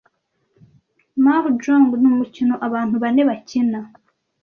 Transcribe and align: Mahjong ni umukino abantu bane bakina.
Mahjong 1.23 1.85
ni 2.01 2.07
umukino 2.13 2.53
abantu 2.67 2.95
bane 3.03 3.21
bakina. 3.29 3.79